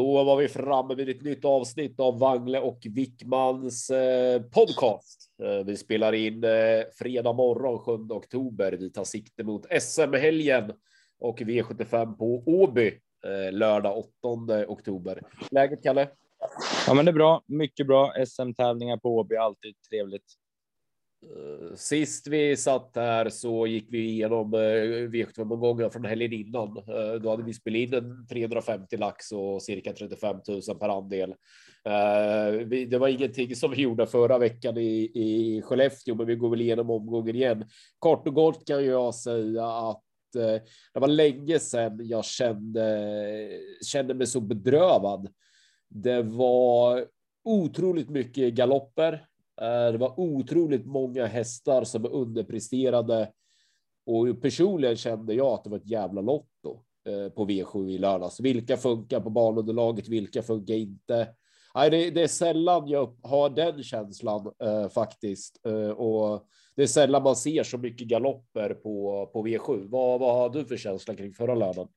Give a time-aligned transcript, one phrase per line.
[0.00, 5.30] Då var vi framme vid ett nytt avsnitt av Wangle och Wickmans eh, podcast.
[5.42, 6.50] Eh, vi spelar in eh,
[6.98, 8.72] fredag morgon 7 oktober.
[8.72, 10.72] Vi tar sikte mot SM-helgen
[11.18, 12.98] och V75 på Åby
[13.50, 15.22] lördag 8 oktober.
[15.50, 16.08] Läget Kalle?
[16.86, 17.42] Ja, men det är bra.
[17.46, 18.12] Mycket bra.
[18.26, 20.34] SM-tävlingar på Åby, alltid trevligt.
[21.22, 24.58] Eh, sist vi satt här så gick vi igenom eh,
[25.08, 26.76] V75-omgången från helgen innan.
[26.76, 31.34] Eh, då hade vi spelat in en 350 lax och cirka 35 000 per andel.
[32.90, 36.60] Det var ingenting som vi gjorde förra veckan i, i Skellefteå, men vi går väl
[36.60, 37.64] igenom omgången igen.
[37.98, 40.02] Kort och gott kan jag säga att
[40.32, 45.28] det var länge sedan jag kände, kände mig så bedrövad.
[45.88, 47.06] Det var
[47.44, 49.26] otroligt mycket galopper.
[49.60, 53.32] Eh, det var otroligt många hästar som underpresterade
[54.06, 58.40] och personligen kände jag att det var ett jävla lotto eh, på V7 i lördags.
[58.40, 60.08] Vilka funkar på banunderlaget?
[60.08, 61.28] Vilka funkar inte?
[61.74, 66.86] Nej, det, det, är sällan jag har den känslan eh, faktiskt eh, och det är
[66.86, 69.88] sällan man ser så mycket galopper på på V7.
[69.90, 71.88] Vad, vad har du för känsla kring förra lördagen?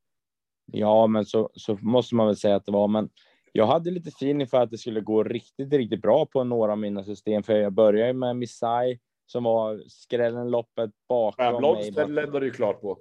[0.71, 2.87] Ja, men så, så måste man väl säga att det var.
[2.87, 3.09] Men
[3.55, 6.77] jag hade lite feeling för att det skulle gå riktigt, riktigt bra på några av
[6.77, 11.91] mina system, för jag började med Missai som var skrällen loppet bakom ja, mig.
[11.91, 12.99] lämnade du klart på.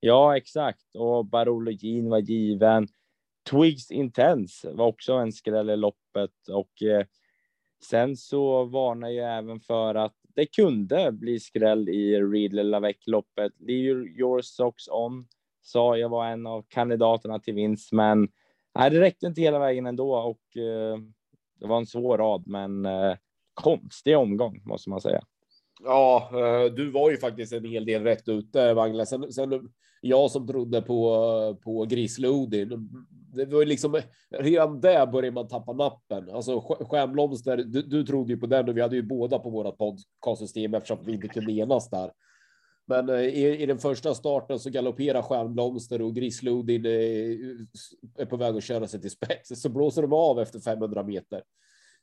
[0.00, 0.94] Ja, exakt.
[0.94, 2.88] Och Barologin var given.
[3.50, 7.06] Twigs Intense var också en skräll i loppet och eh,
[7.84, 13.52] sen så varnar jag även för att det kunde bli skräll i Ridley Lavec loppet.
[13.58, 15.28] Leave your socks on
[15.62, 18.28] sa jag var en av kandidaterna till vinst, men
[18.78, 20.98] nej, det räckte inte hela vägen ändå och eh,
[21.60, 23.16] det var en svår rad, men eh,
[23.54, 25.20] konstig omgång måste man säga.
[25.84, 29.06] Ja, eh, du var ju faktiskt en hel del rätt ute, Wangle.
[29.06, 29.70] Sen, sen
[30.00, 32.88] jag som trodde på, på Grislodin.
[33.34, 36.30] Det var ju liksom redan där började man tappa nappen.
[36.30, 39.78] Alltså Stjärnblomster, du, du trodde ju på den och vi hade ju båda på vårat
[39.78, 42.10] podcastsystem eftersom vi inte kunde enas där.
[42.88, 46.92] Men eh, i, i den första starten så galopperar Stjärnblomster och Grislodin eh,
[48.18, 49.62] är, på väg att köra sig till spets.
[49.62, 51.42] Så blåser de av efter 500 meter.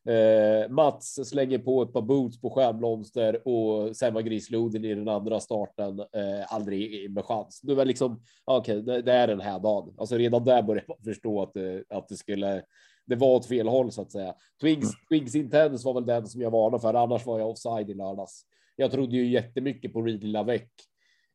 [0.09, 5.09] Eh, Mats slänger på ett par boots på Stjärnblomster och sen var Grislodin i den
[5.09, 7.61] andra starten eh, aldrig med chans.
[7.63, 9.95] Nu var liksom okej, okay, det, det, är den här dagen.
[9.97, 12.63] Alltså redan där började man förstå att det, att det skulle.
[13.07, 14.33] Det var åt fel håll så att säga.
[14.61, 14.91] Twigs.
[15.09, 16.93] Twigs Intense var väl den som jag varnade för.
[16.93, 20.61] Annars var jag offside i lördags jag trodde ju jättemycket på Ridley Lavec.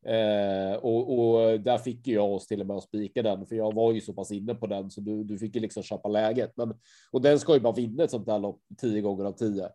[0.06, 3.74] Eh, och, och, där fick jag oss till och med att spika den, för jag
[3.74, 6.52] var ju så pass inne på den så du, du fick ju liksom köpa läget.
[6.56, 6.74] Men
[7.10, 9.68] och den ska ju bara vinna ett sånt där lopp tio gånger av tio.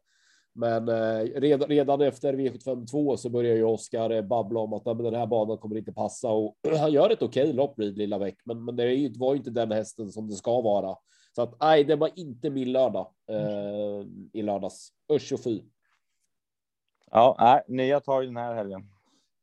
[0.55, 5.15] Men eh, redan, redan efter V752 så börjar ju Oskar eh, babbla om att den
[5.15, 8.75] här banan kommer inte passa och han gör ett okej lopp Ridley Lavec, men, men
[8.75, 10.95] det är ju, var ju inte den hästen som det ska vara.
[11.35, 14.89] Så att nej, det var inte min lördag eh, i lördags.
[15.13, 15.61] Usch och fy.
[17.11, 18.89] Ja, nej, nya tag den här helgen.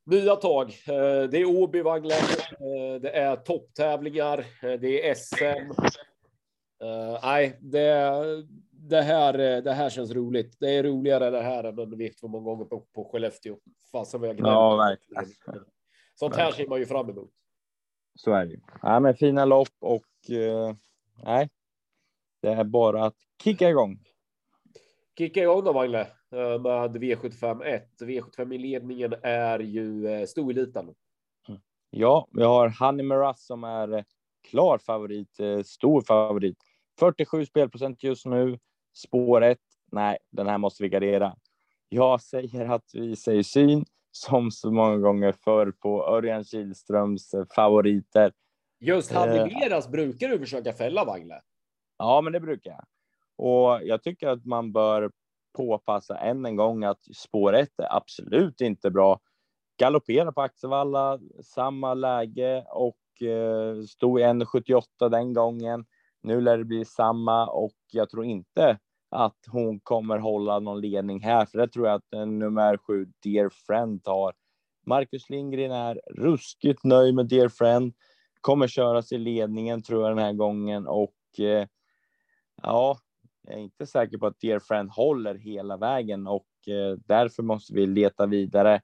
[0.04, 0.68] Nya tag.
[0.68, 2.22] Eh, det är Åby Wagler.
[2.50, 4.38] Eh, det är topptävlingar.
[4.38, 5.72] Eh, det är SM.
[7.22, 8.12] Nej, det,
[8.70, 10.56] det, här, det här känns roligt.
[10.60, 13.56] Det är roligare det här än en vikt för många gånger på, på Skellefteå.
[13.92, 14.52] Fasen vad jag glömde.
[14.52, 15.24] Ja, verkligen.
[16.14, 17.30] Sånt här ser man ju fram emot.
[18.14, 18.60] Så är det.
[18.82, 20.06] Ja, men fina lopp och
[21.24, 21.48] nej,
[22.42, 23.98] det är bara att kicka igång.
[25.18, 26.06] Kicka igång då, Magne.
[26.32, 27.88] Eh, med V75 1.
[28.00, 30.94] V75 i ledningen är ju eh, storeliten.
[31.90, 34.04] Ja, vi har Honey Miraz som är eh,
[34.50, 36.56] klar favorit, stor favorit.
[36.98, 38.58] 47 spelprocent just nu.
[38.94, 39.58] Spår 1.
[39.92, 41.36] Nej, den här måste vi gardera.
[41.88, 48.32] Jag säger att vi säger syn som så många gånger förr på Örjan Kihlströms favoriter.
[48.80, 51.40] Just Honey Miraz brukar du försöka fälla Wagle.
[51.98, 52.84] Ja, men det brukar jag.
[53.36, 55.10] Och jag tycker att man bör
[55.52, 59.20] påpassa än en gång att spår 1 är absolut inte bra.
[59.78, 65.84] Galoppera på Axevalla, samma läge och eh, stod i 1,78 den gången.
[66.22, 68.78] Nu lär det bli samma och jag tror inte
[69.10, 73.50] att hon kommer hålla någon ledning här, för det tror jag att nummer sju, Dear
[73.66, 74.32] Friend, tar.
[74.86, 77.92] Marcus Lindgren är ruskigt nöjd med Dear Friend,
[78.40, 81.66] kommer köras i ledningen tror jag den här gången och eh,
[82.62, 82.98] ja,
[83.42, 87.74] jag är inte säker på att Dear Friend håller hela vägen och eh, därför måste
[87.74, 88.80] vi leta vidare.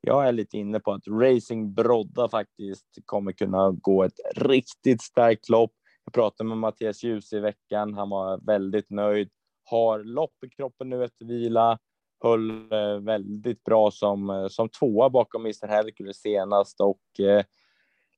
[0.00, 5.48] jag är lite inne på att Racing Brodda faktiskt kommer kunna gå ett riktigt starkt
[5.48, 5.72] lopp.
[6.04, 7.94] Jag pratade med Mattias Ljus i veckan.
[7.94, 9.30] Han var väldigt nöjd.
[9.64, 11.78] Har lopp i kroppen nu efter vila.
[12.22, 17.00] Höll eh, väldigt bra som, eh, som tvåa bakom Mr Hercules senast och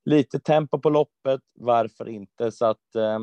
[0.04, 1.40] lite tempo på loppet.
[1.54, 2.52] Varför inte?
[2.52, 3.18] Så att äh,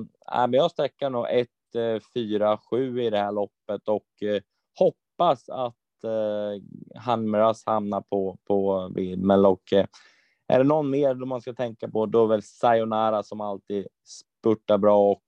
[0.48, 1.48] men jag sträcker nog 1,
[1.78, 4.42] Eh, 4, 7 i det här loppet och eh,
[4.80, 9.86] hoppas att eh, Hamras hamnar på, på Wilmel och eh,
[10.48, 14.78] är det någon mer man ska tänka på då är väl Sayonara som alltid spurtar
[14.78, 15.24] bra och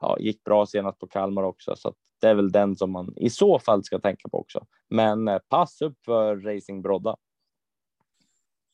[0.00, 1.76] ja, gick bra senast på Kalmar också.
[1.76, 4.66] Så det är väl den som man i så fall ska tänka på också.
[4.90, 7.16] Men pass upp för Racing Brodda.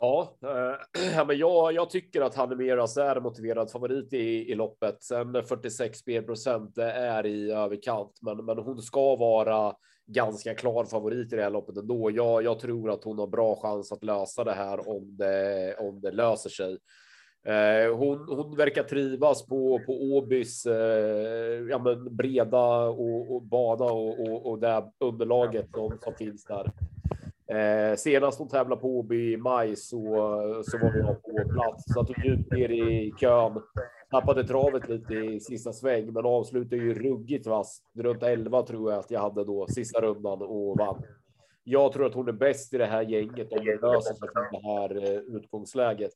[0.00, 5.02] Ja, eh, men jag, jag tycker att Hanemeras är motiverad favorit i, i loppet.
[5.02, 9.74] Sen 46 spelprocent det är i överkant, men, men hon ska vara
[10.06, 12.10] ganska klar favorit i det här loppet ändå.
[12.10, 16.00] Jag, jag tror att hon har bra chans att lösa det här om det, om
[16.00, 16.78] det löser sig.
[17.46, 23.84] Eh, hon, hon verkar trivas på, på Åbys eh, ja, men breda och, och bana
[23.84, 26.72] och, och, och det underlaget som, som finns där.
[27.52, 30.02] Eh, senast hon tävlade på Åby i maj så,
[30.66, 33.62] så var jag på plats, satt djupt ner i kön,
[34.10, 37.82] tappade travet lite i sista sväng, men avslutade ju ruggigt vass.
[37.98, 41.02] Runt 11 tror jag att jag hade då sista rundan och vann.
[41.64, 44.60] Jag tror att hon är bäst i det här gänget om det löser sig från
[44.60, 46.14] det här eh, utgångsläget.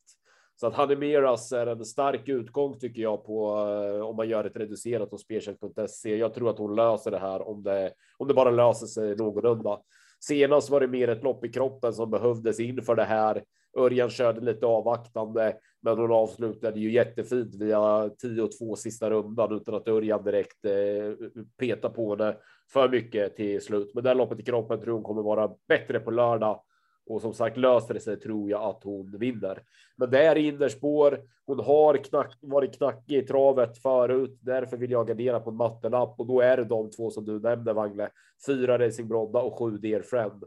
[0.56, 4.44] Så att Hanimeras alltså är en stark utgång tycker jag på eh, om man gör
[4.44, 6.17] ett reducerat hos spelcheck.se.
[6.17, 9.79] Jag tror att hon löser det här om det om det bara löser sig någorlunda.
[10.24, 13.42] Senast var det mer ett lopp i kroppen som behövdes inför det här.
[13.78, 19.56] Örjan körde lite avvaktande, men hon avslutade ju jättefint via 10 och 2 sista rundan
[19.56, 21.28] utan att Örjan direkt eh,
[21.58, 22.36] peta på henne
[22.72, 23.94] för mycket till slut.
[23.94, 26.62] Men det här loppet i kroppen tror hon kommer vara bättre på lördag
[27.06, 29.62] och som sagt löser det sig tror jag att hon vinner.
[29.96, 31.19] Men det är innerspår.
[31.46, 34.38] Hon har knack, varit knackig i travet förut.
[34.40, 37.40] Därför vill jag gardera på en mattelapp och då är det de två som du
[37.40, 38.08] nämnde Wangle.
[38.46, 40.44] Fyra Racing Brodda och sju Dear Friend.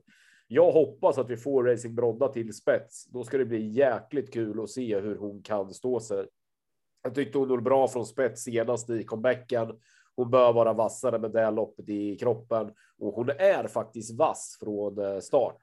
[0.48, 3.06] Jag hoppas att vi får Racing Brodda till spets.
[3.06, 6.25] Då ska det bli jäkligt kul att se hur hon kan stå sig.
[7.04, 9.80] Jag tyckte hon var bra från spets senast i comebacken.
[10.16, 15.00] Hon bör vara vassare med det loppet i kroppen och hon är faktiskt vass från
[15.00, 15.58] eh, start.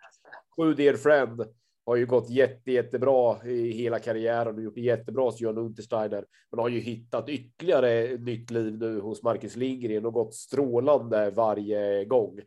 [0.57, 1.45] Sju Dear Friend
[1.87, 6.25] har ju gått jätte, jättebra i hela karriären och gjort det jättebra hos John Untersteiner,
[6.51, 12.05] men har ju hittat ytterligare nytt liv nu hos Marcus Lindgren och gått strålande varje
[12.05, 12.41] gång.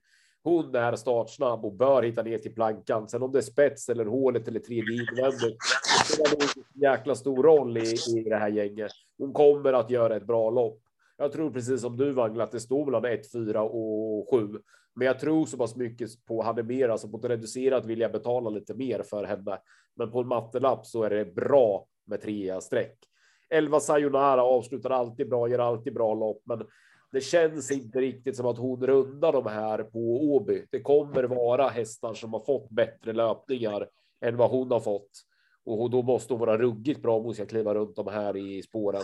[0.44, 3.08] Hon är startsnabb och bör hitta ner till plankan.
[3.08, 5.58] Sen om det är spets eller hålet eller tredje invändigt,
[6.08, 8.92] det spelar nog jäkla stor roll i, i det här gänget.
[9.18, 10.82] Hon kommer att göra ett bra lopp.
[11.18, 14.60] Jag tror precis som du Wangla att det står mellan 1, 4 och 7.
[14.96, 18.12] Men jag tror så pass mycket på hade mer, alltså på ett reducerat vill jag
[18.12, 19.58] betala lite mer för henne.
[19.96, 22.98] Men på en mattelapp så är det bra med trea streck.
[23.50, 26.64] 11 Sayonara avslutar alltid bra, gör alltid bra lopp, men
[27.12, 30.66] det känns inte riktigt som att hon rundar de här på Åby.
[30.72, 33.88] Det kommer vara hästar som har fått bättre löpningar
[34.22, 35.12] än vad hon har fått
[35.66, 38.62] och då måste hon vara ruggigt bra om hon ska kliva runt de här i
[38.62, 39.04] spåren.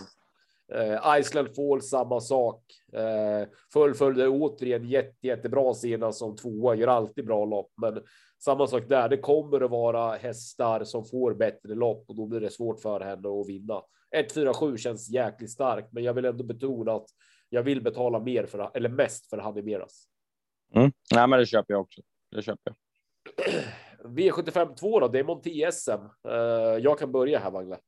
[0.74, 2.64] Uh, Iceland Fall, samma sak.
[2.96, 8.02] Uh, fullföljde återigen jätte, jättebra senast som tvåa, gör alltid bra lopp, men
[8.44, 9.08] samma sak där.
[9.08, 13.00] Det kommer att vara hästar som får bättre lopp och då blir det svårt för
[13.00, 13.82] henne att vinna.
[14.10, 17.06] 1, 4, 7 känns jäkligt starkt, men jag vill ändå betona att
[17.48, 20.04] jag vill betala mer för eller mest för Hanimeras.
[20.74, 20.92] Mm.
[21.14, 22.00] Nej, men det köper jag också.
[22.30, 22.76] Det köper jag.
[24.04, 25.90] V75 2 då, det är Monti SM.
[26.28, 26.34] Uh,
[26.78, 27.78] jag kan börja här, Wangle.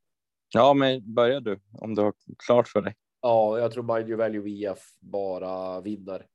[0.56, 2.12] Ja, men börja du om du har
[2.46, 2.94] klart för dig.
[3.22, 6.26] Ja, jag tror Mind Your Value VF bara vinner.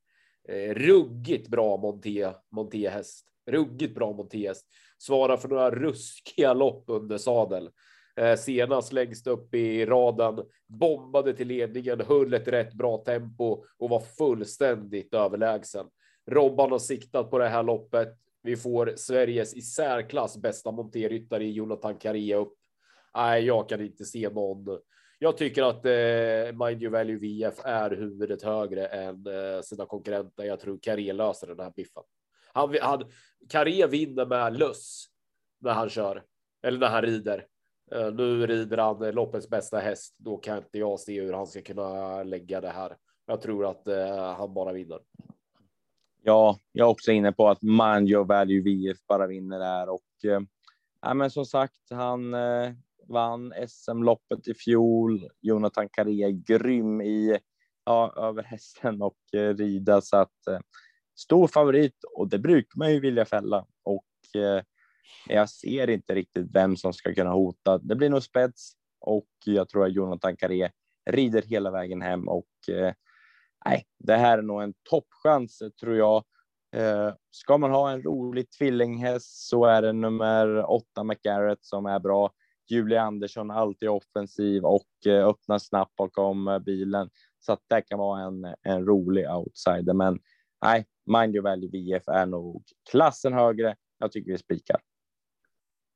[0.48, 3.26] Eh, ruggigt bra Monté, Monté häst.
[3.46, 4.66] Ruggigt bra Monté häst.
[4.98, 7.70] Svarar för några ruskiga lopp under sadel.
[8.16, 13.90] Eh, senast längst upp i raden, bombade till ledningen, höll ett rätt bra tempo och
[13.90, 15.86] var fullständigt överlägsen.
[16.30, 18.08] Robban har siktat på det här loppet.
[18.42, 22.54] Vi får Sveriges i särklass bästa monterryttare i Jonathan Karia upp
[23.16, 24.78] nej, jag kan inte se någon.
[25.18, 30.44] Jag tycker att eh, Mind Your Value VF är huvudet högre än eh, sina konkurrenter.
[30.44, 32.02] Jag tror Carré löser den här biffen.
[32.52, 33.10] Han, han,
[33.48, 35.06] Carré vinner med löss
[35.58, 36.22] när han kör
[36.62, 37.46] eller när han rider.
[37.92, 40.14] Eh, nu rider han loppets bästa häst.
[40.18, 42.96] Då kan inte jag se hur han ska kunna lägga det här.
[43.26, 44.98] Jag tror att eh, han bara vinner.
[46.22, 50.24] Ja, jag är också inne på att Mind Your Value VF bara vinner där och
[50.24, 50.40] eh,
[51.02, 52.72] ja, men som sagt, han eh,
[53.10, 55.28] vann SM-loppet i fjol.
[55.40, 57.38] Jonathan Carré är grym i
[57.84, 60.58] ja, över hästen och eh, rida så att eh,
[61.18, 64.62] stor favorit och det brukar man ju vilja fälla och eh,
[65.28, 67.78] jag ser inte riktigt vem som ska kunna hota.
[67.78, 70.70] Det blir nog spets och jag tror att Jonathan Carré
[71.10, 72.94] rider hela vägen hem och eh,
[73.64, 76.24] nej, det här är nog en toppchans tror jag.
[76.76, 81.98] Eh, ska man ha en rolig tvillinghäst så är det nummer åtta McGarrett som är
[81.98, 82.30] bra.
[82.70, 87.98] Julia Andersson alltid offensiv och eh, öppnar snabbt bakom eh, bilen så att det kan
[87.98, 89.94] vara en, en rolig outsider.
[89.94, 90.18] Men
[90.62, 93.76] nej, Mind Your Value VF är nog klassen högre.
[93.98, 94.80] Jag tycker vi spikar.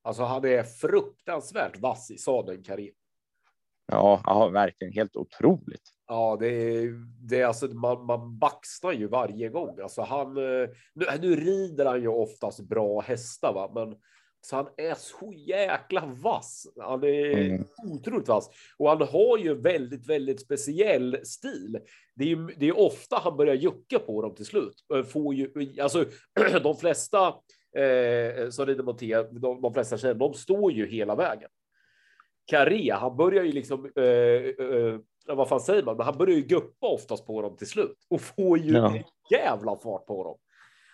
[0.03, 2.95] Alltså han är fruktansvärt vass i sadeln, Karim.
[3.87, 5.91] Ja, ja, verkligen helt otroligt.
[6.07, 6.93] Ja, det är,
[7.29, 9.81] det är alltså man, man baxnar ju varje gång.
[9.81, 13.71] Alltså han, eh, nu, nu rider han ju oftast bra hästar, va?
[13.75, 13.97] men
[14.45, 16.67] så han är så jäkla vass.
[16.81, 17.65] Han är mm.
[17.85, 21.79] otroligt vass och han har ju väldigt, väldigt speciell stil.
[22.15, 24.85] Det är ju det är ofta han börjar jucka på dem till slut.
[25.09, 26.05] Får ju, alltså
[26.63, 27.29] de flesta
[27.77, 28.99] eh, rider mot
[29.43, 31.49] de, de flesta tjejer, de står ju hela vägen.
[32.47, 36.43] Carré, han börjar ju liksom, eh, eh, vad fan säger man, men han börjar ju
[36.43, 38.99] guppa oftast på dem till slut och får ju ja.
[39.31, 40.37] jävla fart på dem.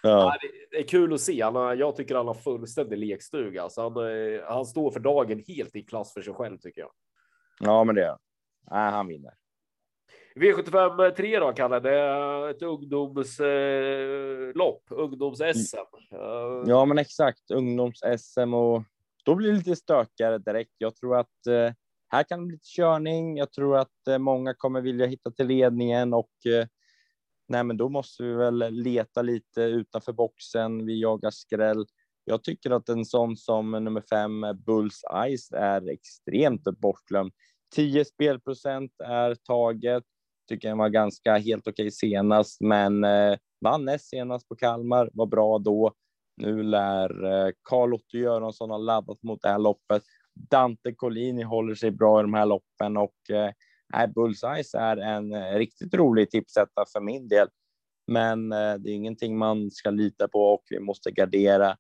[0.03, 0.37] Ja.
[0.71, 1.43] Det är kul att se.
[1.43, 3.69] Han jag tycker han har fullständig lekstuga.
[3.69, 6.91] Så han, eh, han står för dagen helt i klass för sig själv tycker jag.
[7.61, 8.17] Ja, men det är
[8.71, 9.35] Nej, han vinner.
[10.35, 11.81] V75 3 då, Kalle.
[11.81, 15.77] Det är ett ungdomslopp, eh, ungdoms-SM.
[16.67, 17.51] Ja, men exakt.
[17.51, 18.83] Ungdoms-SM och
[19.25, 20.75] då blir det lite stökigare direkt.
[20.79, 21.73] Jag tror att eh,
[22.09, 23.37] här kan det bli körning.
[23.37, 26.67] Jag tror att eh, många kommer vilja hitta till ledningen och eh,
[27.51, 30.87] nej, men då måste vi väl leta lite utanför boxen.
[30.87, 31.87] Vi jagar skräll.
[32.25, 35.03] Jag tycker att en sån som nummer fem, Bulls
[35.37, 37.33] Ice, är extremt bortglömd.
[37.75, 40.05] 10 spelprocent är taget.
[40.49, 45.27] Tycker den var ganska helt okej senast, men eh, vann näst senast på Kalmar, var
[45.27, 45.93] bra då.
[46.37, 50.03] Nu lär eh, Karl-Otto Göransson ha laddat mot det här loppet.
[50.35, 53.51] Dante Collini håller sig bra i de här loppen och eh,
[54.15, 57.49] Bullseye är en eh, riktigt rolig tipsetta för min del.
[58.07, 61.77] Men eh, det är ingenting man ska lita på och vi måste gardera.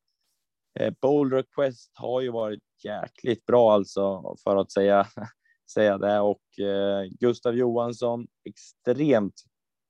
[0.80, 5.06] Eh, Bold Request har ju varit jäkligt bra alltså för att säga,
[5.74, 9.42] säga det och eh, Gustav Johansson extremt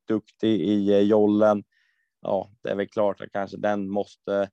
[0.08, 1.64] duktig i eh, jollen.
[2.20, 4.50] Ja, det är väl klart att kanske den måste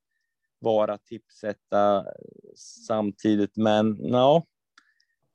[0.59, 2.03] vara tipsetta eh,
[2.87, 4.45] samtidigt, men ja,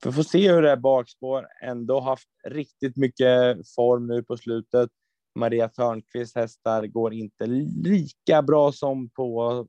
[0.06, 1.47] vi får se hur det är bakspår.
[1.62, 4.90] Ändå haft riktigt mycket form nu på slutet.
[5.35, 9.66] Maria Törnqvist hästar går inte lika bra som på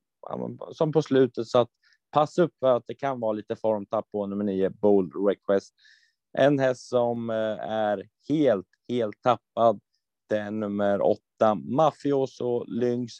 [0.72, 1.70] som på slutet så att
[2.12, 5.74] pass upp för att det kan vara lite formtapp på nummer nio Bold Request.
[6.38, 7.36] En häst som eh,
[7.72, 9.80] är helt, helt tappad.
[10.30, 13.14] Det är nummer åtta Mafioso Lynx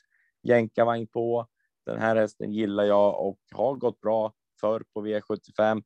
[0.44, 1.48] jänkarvagn på.
[1.86, 5.84] Den här hästen gillar jag och har gått bra förr på V75.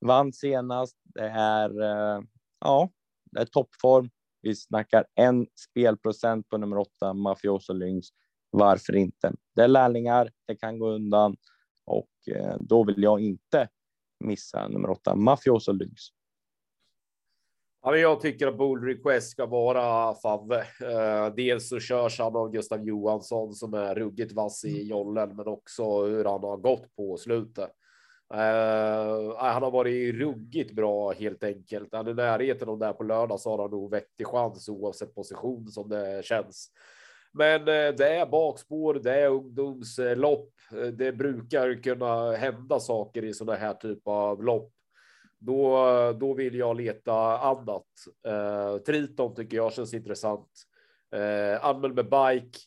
[0.00, 0.96] Vann senast.
[1.04, 2.22] Det är eh,
[2.60, 2.90] ja,
[3.30, 4.10] det är toppform.
[4.42, 8.08] Vi snackar en spelprocent på nummer åtta Mafioso Lynx.
[8.50, 9.32] Varför inte?
[9.54, 10.30] Det är lärlingar.
[10.46, 11.36] Det kan gå undan
[11.84, 13.68] och eh, då vill jag inte
[14.24, 16.02] missa nummer åtta Mafioso Lynx.
[17.82, 20.58] Ja, men jag tycker att Bold Request ska vara Favve.
[20.58, 25.46] Eh, dels så körs han av Gustav Johansson som är ruggigt vass i jollen, men
[25.46, 27.70] också hur han har gått på slutet.
[28.34, 31.88] Uh, han har varit ruggigt bra helt enkelt.
[31.92, 35.68] Han är närheten av där på lördag så har han nog vettig chans oavsett position
[35.68, 36.70] som det känns.
[37.32, 40.50] Men uh, det är bakspår, det är ungdomslopp.
[40.74, 44.72] Uh, det brukar kunna hända saker i sådana här typ av lopp.
[45.38, 45.86] Då,
[46.20, 47.86] då vill jag leta annat.
[48.28, 50.48] Uh, Triton tycker jag känns intressant.
[51.16, 52.58] Uh, anmäl med bike.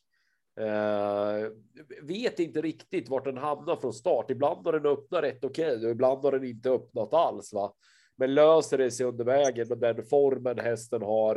[0.60, 1.50] Uh,
[2.02, 4.32] vet inte riktigt vart den hamnar från start.
[4.32, 7.54] Ibland har den öppnat rätt okej okay, och ibland har den inte öppnat alls.
[7.54, 7.74] Va?
[8.18, 11.36] Men löser det sig under vägen med den formen hästen har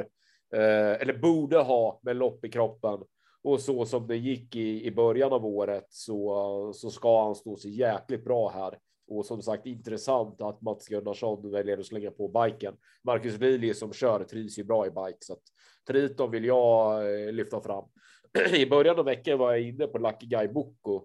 [0.57, 3.01] uh, eller borde ha med lopp i kroppen
[3.47, 7.57] och så som det gick i, i början av året så, så ska han stå
[7.57, 8.79] sig jäkligt bra här.
[9.09, 12.75] Och som sagt intressant att Mats Gunnarsson väljer att slänga på biken.
[13.05, 15.43] Marcus Lilje som kör trivs ju bra i bike så att
[15.87, 17.85] Triton vill jag eh, lyfta fram.
[18.55, 21.03] I början av veckan var jag inne på Lucky Guy Boko.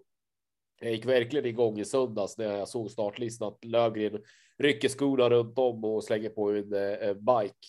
[0.81, 4.21] Jag gick verkligen igång i söndags när jag såg startlistan att Lövgren
[4.57, 7.67] rycker skorna runt om och slänger på en, eh, en eh, bike.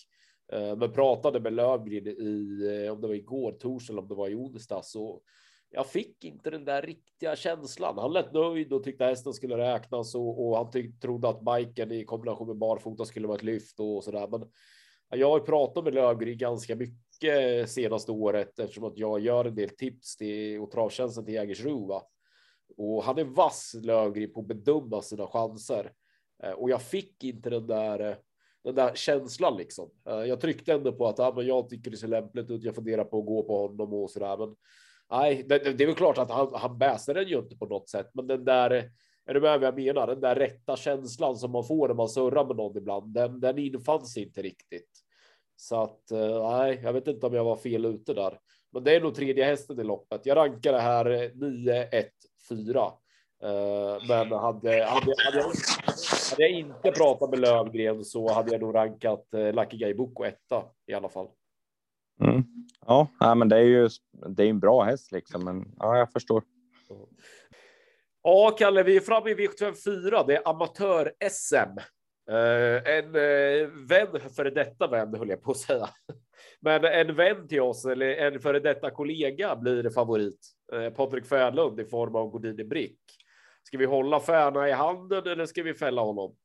[0.53, 4.15] Eh, men pratade med Lövgren i eh, om det var igår torsdag eller om det
[4.15, 5.21] var i onsdag så
[5.69, 7.97] jag fick inte den där riktiga känslan.
[7.97, 11.91] Han lät nöjd och tyckte hästen skulle räknas och, och han tyck, trodde att biken
[11.91, 14.27] i kombination med barfota skulle vara ett lyft och så där.
[14.27, 14.49] Men
[15.09, 17.12] jag har pratat med Lövgren ganska mycket
[17.67, 22.01] senaste året eftersom att jag gör en del tips till och travtjänsten till Jägersro.
[22.77, 25.91] och han är vass Lövgren på att bedöma sina chanser.
[26.43, 28.15] Eh, och jag fick inte den där, eh,
[28.63, 29.89] den där känslan liksom.
[30.09, 32.63] Eh, jag tryckte ändå på att ja, men jag tycker det ser lämpligt ut.
[32.63, 34.37] Jag funderar på att gå på honom och så där.
[34.37, 34.55] Men
[35.11, 37.89] nej, det, det är väl klart att han, han bäser den ju inte på något
[37.89, 38.91] sätt, men den där
[39.25, 40.07] är du med vad jag menar?
[40.07, 43.57] Den där rätta känslan som man får när man surrar med någon ibland, den, den
[43.57, 44.89] infanns inte riktigt.
[45.55, 46.11] Så att
[46.51, 48.39] nej, jag vet inte om jag var fel ute där.
[48.71, 50.25] Men det är nog tredje hästen i loppet.
[50.25, 52.09] Jag rankar det här 9, 1,
[52.49, 52.91] 4.
[54.07, 55.47] Men hade, hade, hade, jag,
[56.29, 60.63] hade jag inte pratat med Lövgren så hade jag nog rankat Lucky Guy Boko etta
[60.87, 61.27] i alla fall.
[62.21, 62.43] Mm.
[62.85, 63.89] Ja, men det är ju
[64.27, 66.43] det är en bra häst liksom, men ja, jag förstår.
[68.23, 70.23] Ja, Kalle, vi är framme i V74.
[70.27, 71.79] Det är amatör-SM.
[72.31, 75.89] Uh, en uh, vän, före detta vän höll jag på att säga.
[76.59, 80.39] Men en vän till oss eller en före detta kollega blir favorit.
[80.73, 82.99] Uh, Patrik Färlund i form av Godini Brick.
[83.63, 86.35] Ska vi hålla Färna i handen eller ska vi fälla honom?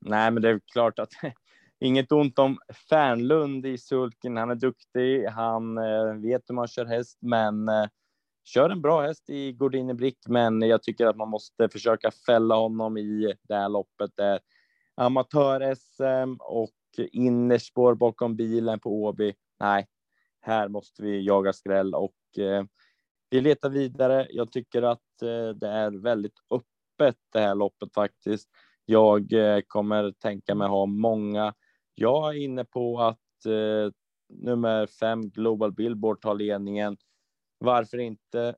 [0.00, 1.12] Nej, men det är klart att
[1.80, 4.36] inget ont om Fernlund i sulken.
[4.36, 5.26] Han är duktig.
[5.26, 5.74] Han
[6.22, 7.70] vet hur man kör häst, men
[8.44, 12.54] kör en bra häst i Gordini Brick, men jag tycker att man måste försöka fälla
[12.54, 14.10] honom i det här loppet.
[14.16, 14.40] Det
[14.98, 16.70] amatör-SM och
[17.12, 19.34] innerspår bakom bilen på Åby.
[19.60, 19.86] Nej,
[20.40, 22.64] här måste vi jaga skräll och eh,
[23.30, 24.26] vi letar vidare.
[24.30, 28.48] Jag tycker att eh, det är väldigt öppet det här loppet faktiskt.
[28.84, 31.54] Jag eh, kommer tänka mig ha många.
[31.94, 33.92] Jag är inne på att eh,
[34.28, 36.96] nummer fem Global Billboard tar ledningen.
[37.58, 38.54] Varför inte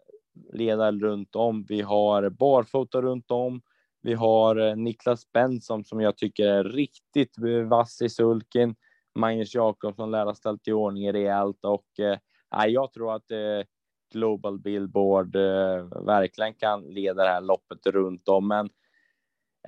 [0.53, 1.65] leda runt om?
[1.69, 3.63] Vi har barfota runt om.
[4.03, 7.35] Vi har eh, Niklas Benson som jag tycker är riktigt
[7.69, 8.75] vass i sulken.
[9.15, 12.19] Magnus Jakobsson lär ha ställt i ordning rejält och eh,
[12.67, 13.67] jag tror att eh,
[14.13, 18.67] Global Billboard eh, verkligen kan leda det här loppet runt om, men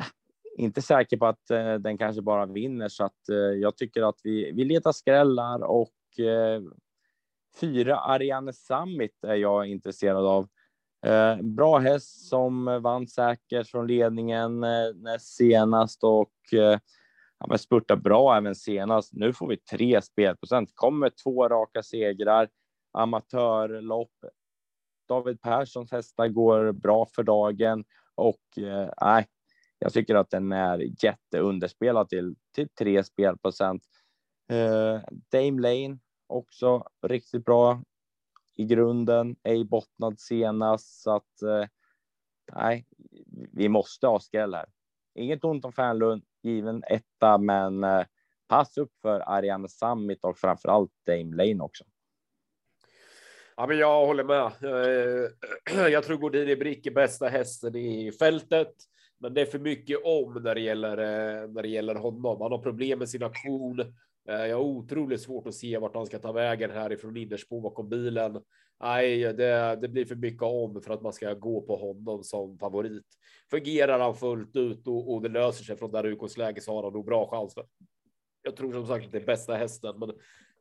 [0.01, 0.07] eh,
[0.57, 4.21] inte säker på att eh, den kanske bara vinner så att eh, jag tycker att
[4.23, 6.63] vi, vi letar skrällar och eh,
[7.61, 10.49] fyra Ariane Summit är jag intresserad av.
[11.07, 16.79] Eh, bra häst som vann säkert från ledningen eh, senast och eh,
[17.39, 19.13] ja, spurtar bra även senast.
[19.13, 20.71] Nu får vi tre spelprocent.
[20.75, 22.49] Kommer två raka segrar.
[22.93, 24.13] Amatörlopp.
[25.09, 27.85] David Perssons hästar går bra för dagen
[28.15, 29.25] och eh,
[29.79, 33.83] jag tycker att den är jätteunderspelad till till tre spelprocent.
[34.51, 35.01] Eh,
[35.33, 37.83] Dame Lane också riktigt bra
[38.57, 41.69] i grunden, ej bottnad senast, så att eh,
[42.53, 42.87] nej,
[43.53, 44.67] vi måste ha skräll här.
[45.15, 48.05] Inget ont om Fernlund given etta, men eh,
[48.49, 51.85] pass upp för Ariane Summit och framför allt Dame Lane också.
[53.57, 54.53] Ja, men jag håller med.
[55.67, 58.75] Jag eh, tror Godini Brick är bästa hästen i fältet,
[59.19, 62.41] men det är för mycket om när det gäller eh, när det gäller honom.
[62.41, 63.95] Han har problem med sin aktion.
[64.29, 67.89] Eh, jag har otroligt svårt att se vart han ska ta vägen härifrån innerspår bakom
[67.89, 68.41] bilen.
[68.81, 72.59] Nej, det, det blir för mycket om för att man ska gå på honom som
[72.59, 73.07] favorit.
[73.51, 76.93] Fungerar han fullt ut och, och det löser sig från där läge så har han
[76.93, 77.55] nog bra chans.
[78.43, 80.13] Jag tror som sagt att det är bästa hästen, men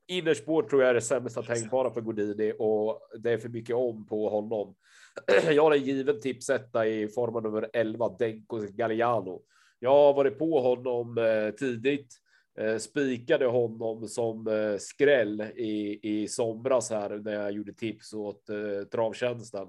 [0.08, 4.08] innerspår tror jag är det sämsta tänkbara för Godini och det är för mycket om
[4.08, 4.76] på honom.
[5.52, 9.41] Jag har en given tipsetta i form av nummer 11, Denko Galliano.
[9.80, 12.20] Jag har varit på honom eh, tidigt
[12.57, 18.49] Eh, spikade honom som eh, skräll i, i somras här när jag gjorde tips åt
[18.49, 19.67] eh, travtjänsten.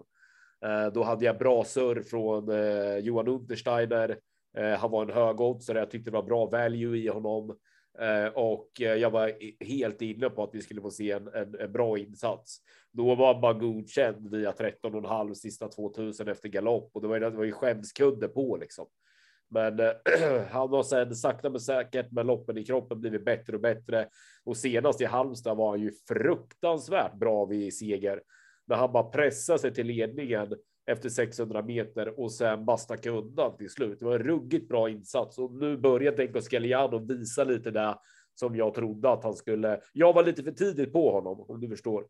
[0.64, 4.18] Eh, då hade jag bra surr från eh, Johan Untersteiner.
[4.56, 5.78] Eh, han var en högoddsare.
[5.78, 7.56] Jag tyckte det var bra value i honom
[7.98, 9.32] eh, och eh, jag var
[9.64, 12.58] helt inne på att vi skulle få se en, en, en bra insats.
[12.92, 17.44] Då var man godkänd via 13,5 sista 2000 efter galopp och det var, det var
[17.44, 18.86] ju skämskudde på liksom.
[19.52, 19.90] Men eh,
[20.50, 24.08] han har sedan sakta men säkert med loppen i kroppen blivit bättre och bättre.
[24.44, 28.22] Och senast i Halmstad var han ju fruktansvärt bra vid seger.
[28.66, 30.54] När han bara pressade sig till ledningen
[30.86, 33.98] efter 600 meter och sen basta undan till slut.
[33.98, 37.94] Det var en ruggigt bra insats och nu börjar Denko Scaliano visa lite där
[38.34, 39.80] som jag trodde att han skulle.
[39.92, 42.00] Jag var lite för tidigt på honom om du förstår.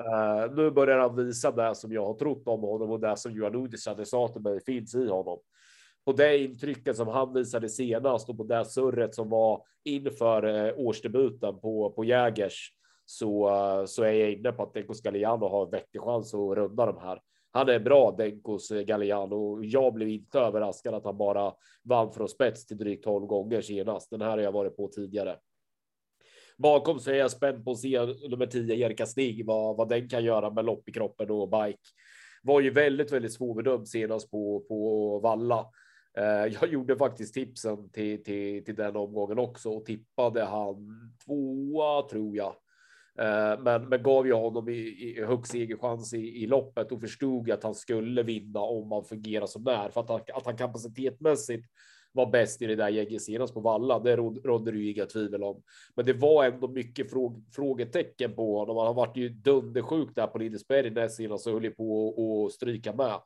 [0.00, 3.32] Uh, nu börjar han visa det som jag har trott om honom och det som
[3.32, 5.38] Johan Udis hade sa till mig finns i honom
[6.04, 10.74] på det intrycket som han visade senast och på det surret som var inför eh,
[10.76, 12.72] årsdebuten på, på Jägers
[13.04, 16.56] så, eh, så är jag inne på att Denko Galliano har en vettig chans att
[16.56, 17.20] runda de här.
[17.50, 19.62] Han är bra, Denkos eh, Galliano.
[19.62, 24.10] Jag blev inte överraskad att han bara vann från spets till drygt 12 gånger senast.
[24.10, 25.36] Den här har jag varit på tidigare.
[26.58, 30.08] Bakom så är jag spänd på att se nummer 10, Jerka Stig, vad, vad den
[30.08, 31.78] kan göra med lopp i kroppen och bike.
[32.42, 35.66] var ju väldigt, väldigt svårbedömd senast på, på Valla.
[36.18, 40.76] Eh, jag gjorde faktiskt tipsen till, till, till den omgången också och tippade han
[41.24, 42.54] tvåa tror jag.
[43.18, 47.50] Eh, men, men gav jag honom i, i högst segerchans i, i loppet och förstod
[47.50, 51.66] att han skulle vinna om han fungerar som är för att han, att han kapacitetmässigt
[52.12, 53.98] var bäst i det där gänget senast på Valla.
[53.98, 55.62] Det rådde det ju inga tvivel om.
[55.94, 58.76] Men det var ändå mycket fråg, frågetecken på honom.
[58.76, 62.14] Han varit ju dundersjuk där på Lindesberg näst senast och höll på
[62.46, 63.18] att stryka med.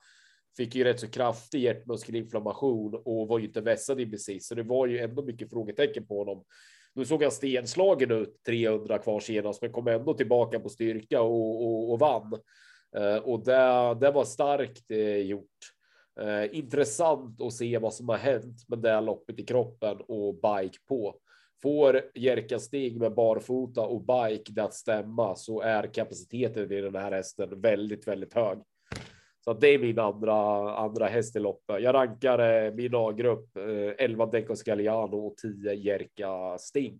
[0.56, 4.62] Fick ju rätt så kraftig hjärtmuskelinflammation och var ju inte vässad i precis, så det
[4.62, 6.44] var ju ändå mycket frågetecken på honom.
[6.94, 11.66] Nu såg han stenslagen ut 300 kvar senast, men kom ändå tillbaka på styrka och,
[11.66, 12.32] och, och vann.
[12.96, 15.72] Eh, och det, det var starkt eh, gjort.
[16.20, 20.78] Eh, intressant att se vad som har hänt med det loppet i kroppen och bike
[20.88, 21.16] på.
[21.62, 26.94] Får Jerka Stig med barfota och bike det att stämma så är kapaciteten i den
[26.94, 28.58] här hästen väldigt, väldigt hög.
[29.48, 30.35] Så det är min andra,
[30.76, 31.82] andra häst i loppet.
[31.82, 36.98] Jag rankar eh, min A-grupp eh, 11 Deco Scaliano och 10 Jerka Sting.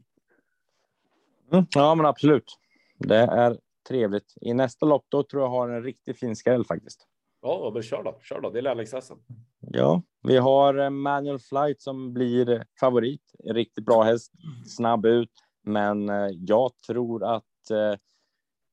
[1.53, 2.59] Mm, ja, men absolut.
[2.99, 4.35] Det är trevligt.
[4.41, 7.07] I nästa lopp då tror jag har en riktigt fin skräll faktiskt.
[7.43, 8.19] Ja, men kör då.
[8.21, 8.51] Kör då.
[8.51, 9.17] Det är lärlingshästen.
[9.61, 13.33] Ja, vi har eh, Manual Flight som blir favorit.
[13.39, 14.33] En riktigt bra häst,
[14.67, 15.33] snabb ut,
[15.63, 17.45] men eh, jag tror att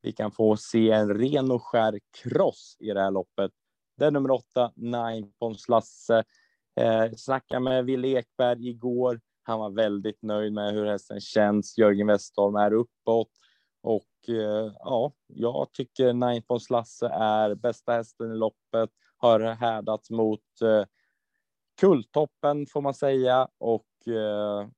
[0.02, 3.50] vi kan få se en ren och skär kross i det här loppet.
[3.96, 6.24] Det är nummer åtta, Nine Pons Lasse.
[6.80, 9.20] Eh, snackade med Wille Ekberg igår.
[9.42, 11.78] Han var väldigt nöjd med hur hästen känns.
[11.78, 13.30] Jörgen Westholm är uppåt
[13.82, 18.90] och eh, ja, jag tycker Nine Pons Lasse är bästa hästen i loppet.
[19.16, 20.84] Har härdats mot eh,
[21.80, 24.68] kulltoppen får man säga och eh,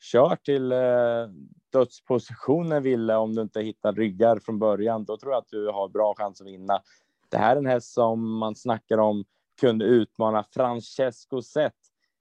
[0.00, 1.28] kör till eh,
[1.72, 5.04] dödspositionen Ville om du inte hittar ryggar från början.
[5.04, 6.82] Då tror jag att du har bra chans att vinna.
[7.30, 9.24] Det här är en häst som man snackar om
[9.60, 11.72] kunde utmana Francesco Zet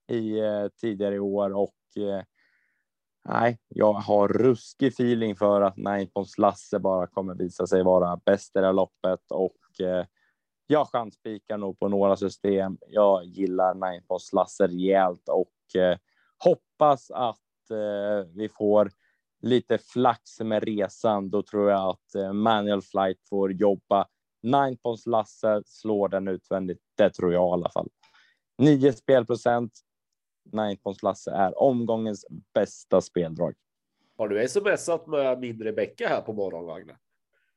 [0.07, 2.23] i eh, tidigare i år och eh,
[3.29, 8.55] nej, jag har ruskig feeling för att Ninepons Lasse bara kommer visa sig vara bäst
[8.55, 10.05] i det här loppet och eh,
[10.67, 12.77] jag chanspikar nog på några system.
[12.87, 15.97] Jag gillar Ninepons Lasse rejält och eh,
[16.37, 18.91] hoppas att eh, vi får
[19.41, 21.29] lite flax med resan.
[21.29, 24.07] Då tror jag att eh, Manual Flight får jobba
[24.41, 26.79] Ninepons Lasse slår den utvändigt.
[26.97, 27.89] Det tror jag i alla fall.
[28.57, 29.71] 9 spelprocent.
[30.51, 33.55] Ninepons Lasse är omgångens bästa speldrag.
[34.17, 36.95] Har du smsat med min Rebecka här på morgonvagnen?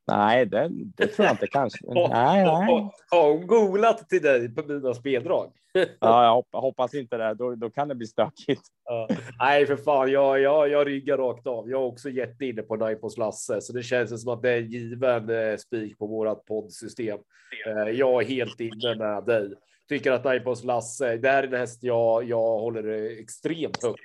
[0.06, 1.78] Nej, det, det tror jag inte kanske.
[1.94, 2.90] nej, nej.
[3.10, 5.52] Har hon googlat till dig på mina speldrag?
[6.00, 7.34] ja, jag hoppas inte det.
[7.34, 8.62] Då, då kan det bli stökigt.
[8.84, 9.08] Ja.
[9.38, 11.70] Nej, för fan, jag, jag, jag ryggar rakt av.
[11.70, 14.70] Jag är också jätteinne på Naipos Lasse, så det känns som att det är en
[14.70, 17.18] given eh, spik på vårat poddsystem.
[17.66, 19.54] Eh, jag är helt inne med dig.
[19.88, 24.00] Tycker att Naipos Lasse, det här är en häst jag, jag håller extremt högt.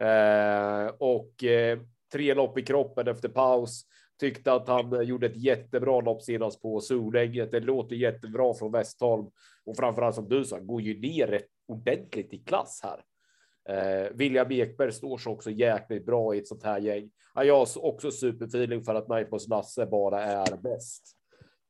[0.00, 1.78] Eh, och eh,
[2.12, 3.86] tre lopp i kroppen efter paus
[4.20, 7.50] Tyckte att han eh, gjorde ett jättebra lopp senast på Solänget.
[7.50, 9.26] Det låter jättebra från Westholm
[9.64, 13.04] och framförallt som du sa, går ju ner rätt ordentligt i klass här.
[13.68, 17.10] Eh, William Ekberg står sig också jäkligt bra i ett sånt här gäng.
[17.34, 21.16] Ja, jag har också superfeeling för att Naipos Lasse bara är bäst.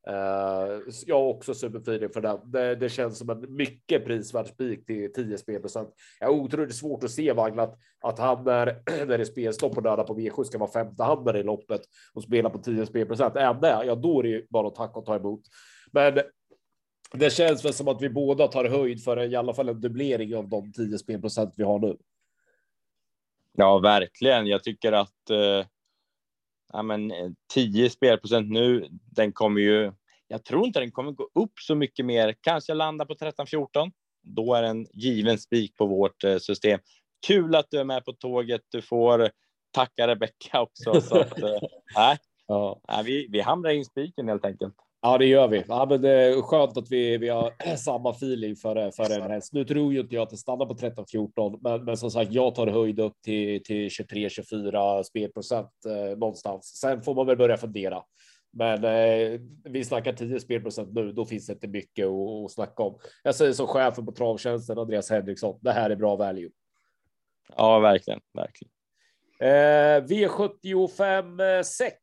[0.08, 2.38] Uh, jag har också superfeeling för den.
[2.44, 5.88] Det, det, känns som en mycket prisvärd spik till 10 spelprocent.
[6.20, 8.66] Jag är otroligt svårt att se Vagn att, att han när,
[9.06, 11.80] när det är spelstopp och döda på V7 ska vara femte handen i loppet
[12.14, 13.36] och spela på 10 spelprocent.
[13.36, 15.40] Är det, ja då är det ju bara att tacka och ta emot.
[15.92, 16.20] Men
[17.12, 20.36] det känns väl som att vi båda tar höjd för i alla fall en dubblering
[20.36, 21.96] av de 10 spelprocent vi har nu.
[23.52, 24.46] Ja, verkligen.
[24.46, 25.66] Jag tycker att eh
[26.72, 27.12] ja, men
[27.54, 28.88] 10 eh, spelprocent nu.
[28.90, 29.92] Den kommer ju.
[30.28, 32.34] Jag tror inte den kommer gå upp så mycket mer.
[32.40, 33.92] Kanske landa på 13 14.
[34.22, 36.80] Då är en given spik på vårt eh, system.
[37.26, 38.60] Kul att du är med på tåget.
[38.68, 39.30] Du får
[39.70, 41.00] tacka Rebecka också.
[41.00, 42.80] Så att, äh, ja.
[43.04, 44.74] vi, vi hamrar in spiken helt enkelt.
[45.02, 45.64] Ja, det gör vi.
[45.68, 49.52] Ja, men det är skönt att vi, vi har samma feeling för, för en häst.
[49.52, 52.54] Nu tror ju inte jag att det stannar på 13-14, men, men som sagt, jag
[52.54, 56.64] tar höjd upp till, till 23-24 spelprocent eh, någonstans.
[56.64, 58.02] Sen får man väl börja fundera.
[58.52, 62.82] Men eh, vi snackar 10 spelprocent nu, då finns det inte mycket att, att snacka
[62.82, 62.98] om.
[63.22, 66.50] Jag säger som chefen på travtjänsten, Andreas Henriksson, det här är bra value.
[67.56, 68.70] Ja, verkligen, verkligen.
[69.40, 71.94] Eh, V75 6.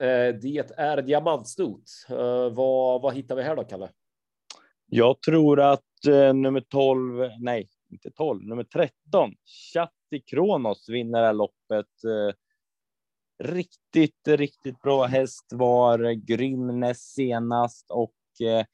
[0.00, 1.82] Eh, eh, det är diamantstot.
[2.08, 3.88] Eh, vad, vad hittar vi här då, Kalle?
[4.86, 9.32] Jag tror att eh, nummer 12, nej, inte 12, nummer 13,
[9.72, 12.04] Chatti Kronos vinner det här loppet.
[12.04, 12.34] Eh,
[13.44, 18.66] riktigt, riktigt bra häst var grym näst senast och eh,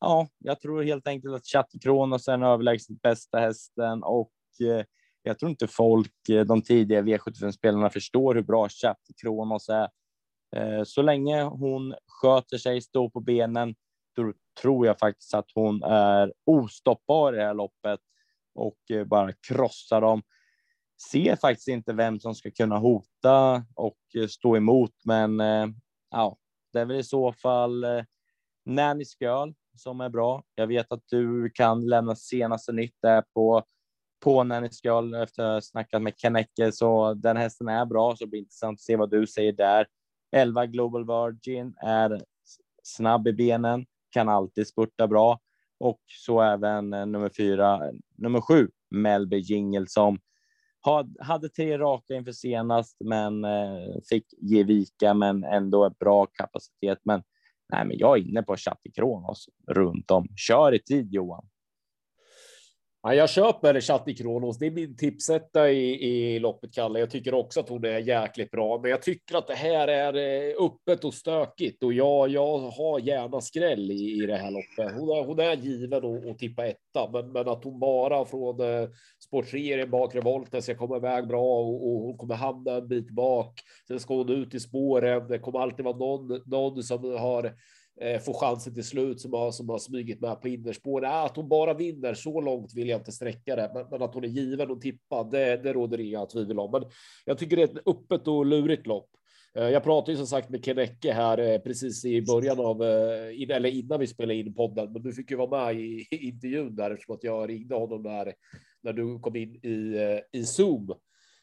[0.00, 4.84] ja, jag tror helt enkelt att Chatti Kronos är den överlägset bästa hästen och eh,
[5.28, 9.88] jag tror inte folk, eh, de tidiga V75-spelarna förstår hur bra Chapter Kronos är.
[10.56, 13.74] Eh, så länge hon sköter sig, står på benen,
[14.16, 18.00] då tror jag faktiskt att hon är ostoppbar i det här loppet
[18.54, 20.22] och eh, bara krossar dem.
[21.10, 25.38] Ser faktiskt inte vem som ska kunna hota och stå emot, men
[26.10, 26.36] ja,
[26.72, 27.84] det är väl i så fall
[28.64, 30.42] Nanny Girl som är bra.
[30.54, 33.64] Jag vet att du kan lämna senaste nytt där på
[34.20, 38.24] på Nanny Girl efter att ha snackat med Kaneke, så den hästen är bra, så
[38.24, 39.86] det blir intressant att se vad du säger där.
[40.32, 42.22] 11 Global Virgin är
[42.82, 45.40] snabb i benen, kan alltid spurta bra
[45.80, 47.80] och så även eh, nummer fyra,
[48.16, 50.18] nummer sju, Melby Jingle som
[51.20, 56.98] hade tre raka inför senast, men eh, fick ge vika, men ändå bra kapacitet.
[57.02, 57.22] Men
[57.72, 60.28] nej, men jag är inne på Chatti Kronos runt om.
[60.36, 61.48] Kör i tid Johan.
[63.08, 64.58] Ja, jag köper Chatti Kronos.
[64.58, 66.98] Det är min tipsetta i, i loppet, Kalle.
[66.98, 70.14] Jag tycker också att hon är jäkligt bra, men jag tycker att det här är
[70.14, 74.98] eh, öppet och stökigt och jag, jag har gärna skräll i, i det här loppet.
[74.98, 78.60] Hon är, hon är given att, att tippa etta, men, men att hon bara från
[78.60, 78.88] eh,
[79.24, 83.60] sportserien bakre volten ska komma iväg bra och, och, hon kommer hamna en bit bak.
[83.88, 85.28] Sen ska hon ut i spåren.
[85.28, 87.52] Det kommer alltid vara någon, någon som har
[88.00, 91.04] Eh, får chansen till slut som har, som har smugit med på innerspår.
[91.04, 94.14] Äh, att hon bara vinner, så långt vill jag inte sträcka det, men, men att
[94.14, 96.70] hon är given och tippad, det, det råder inga tvivel om.
[96.70, 96.84] Men
[97.24, 99.10] jag tycker det är ett öppet och lurigt lopp.
[99.54, 103.66] Eh, jag pratade ju som sagt med Kennecke här eh, precis i början av, eller
[103.68, 106.90] innan vi spelade in podden, men du fick ju vara med i, i intervjun där
[106.90, 108.34] eftersom att jag ringde honom där
[108.82, 110.94] när du kom in i, i Zoom.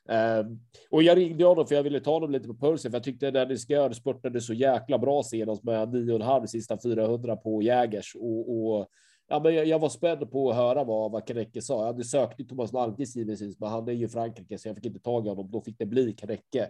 [0.09, 3.03] Ehm, och jag ringde honom för jag ville ta honom lite på pulsen, för jag
[3.03, 8.49] tyckte Dennis Gör spurtade så jäkla bra senast med 9,5 sista 400 på Jägers och,
[8.55, 8.87] och
[9.27, 11.79] ja, men jag, jag, var spänd på att höra vad, vad Knäcke sa.
[11.79, 14.99] Jag hade sökt Thomas Malmqvist givetvis, men han är ju Frankrike så jag fick inte
[14.99, 15.51] tag i honom.
[15.51, 16.69] Då fick det bli Knäcke.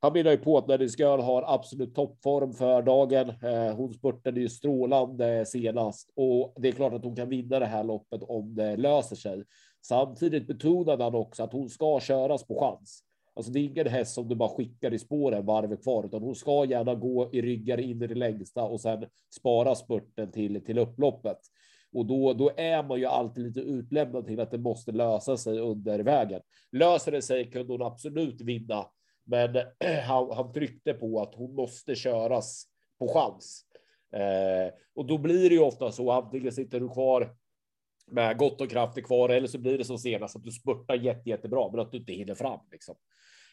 [0.00, 3.28] Han menar ju på att Dennis Göhl har absolut toppform för dagen.
[3.28, 7.66] Eh, hon spurtade ju strålande senast och det är klart att hon kan vinna det
[7.66, 9.44] här loppet om det löser sig.
[9.82, 13.04] Samtidigt betonade han också att hon ska köras på chans.
[13.34, 16.34] Alltså det är ingen häst som du bara skickar i spåren varvet kvar, utan hon
[16.34, 20.78] ska gärna gå i ryggar in i det längsta och sen spara spurten till, till
[20.78, 21.38] upploppet.
[21.92, 25.58] Och då, då är man ju alltid lite utlämnad till att det måste lösa sig
[25.58, 26.40] under vägen.
[26.72, 28.86] Löser det sig kunde hon absolut vinna,
[29.24, 29.56] men
[30.06, 32.64] han, han tryckte på att hon måste köras
[32.98, 33.64] på chans.
[34.12, 37.36] Eh, och då blir det ju ofta så, antingen sitter du kvar
[38.10, 41.30] med gott och krafter kvar eller så blir det som senast att du spurtar jätte,
[41.30, 42.94] jättebra, men att du inte hinner fram liksom.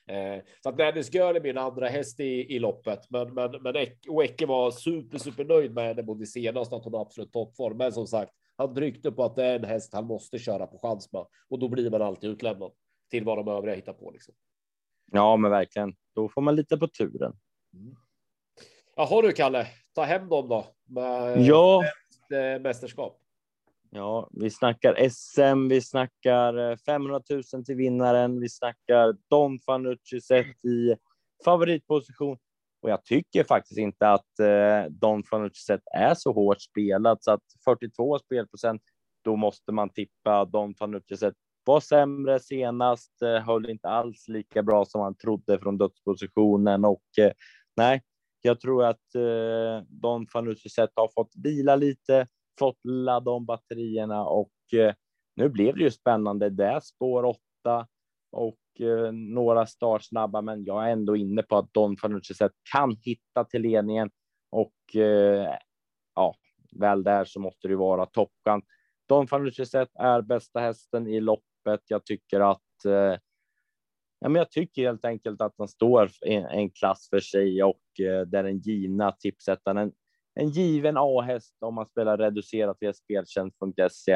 [0.07, 3.75] Eh, så att Dennis Gör är min andra häst i, i loppet, men, men, men
[4.09, 7.77] och Ecke var super, super nöjd med henne både senast att hon har absolut toppform.
[7.77, 10.77] Men som sagt, han tryckte på att det är en häst han måste köra på
[10.77, 12.71] chans med och då blir man alltid utlämnad
[13.11, 14.11] till vad de övriga hittar på.
[14.11, 14.33] Liksom.
[15.11, 15.95] Ja, men verkligen.
[16.15, 17.33] Då får man lita på turen.
[17.73, 17.95] Mm.
[18.95, 20.65] Jaha du Kalle, ta hem dem då.
[20.83, 21.83] Med ja.
[22.59, 23.24] mästerskap.
[23.97, 27.21] Ja, vi snackar SM, vi snackar eh, 500
[27.53, 30.95] 000 till vinnaren, vi snackar Don Fanucci sett i
[31.45, 32.37] favoritposition.
[32.81, 37.31] Och jag tycker faktiskt inte att eh, Don Fanucci sett är så hårt spelat så
[37.31, 38.81] att 42 spelprocent,
[39.23, 41.33] då måste man tippa Don Fanucci sett
[41.65, 47.19] var sämre senast, eh, höll inte alls lika bra som man trodde från dödspositionen och
[47.19, 47.31] eh,
[47.77, 48.01] nej,
[48.41, 52.27] jag tror att eh, Don Fanucci sett har fått vila lite
[52.59, 54.93] fått ladda om batterierna och eh,
[55.35, 56.49] nu blev det ju spännande.
[56.49, 57.87] Det är spår åtta
[58.31, 62.33] och eh, några startsnabba, men jag är ändå inne på att Don Fanucci
[62.73, 64.11] kan hitta till ledningen
[64.49, 65.55] och eh,
[66.15, 66.35] ja,
[66.79, 68.61] väl där så måste det vara toppkan.
[69.07, 69.63] Don Fanucci
[69.93, 71.81] är bästa hästen i loppet.
[71.87, 72.61] Jag tycker att
[74.19, 77.99] Ja, men jag tycker helt enkelt att den står en, en klass för sig och
[77.99, 79.91] eh, där den givna tipsättaren
[80.35, 84.13] en given A-häst om man spelar reducerat via speltjänst.se.